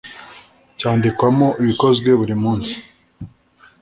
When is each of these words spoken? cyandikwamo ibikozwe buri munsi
cyandikwamo 0.77 1.47
ibikozwe 1.61 2.09
buri 2.19 2.35
munsi 2.43 2.73